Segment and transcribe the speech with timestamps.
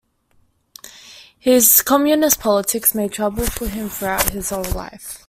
[1.37, 5.19] His communist politics made trouble for him throughout his whole life.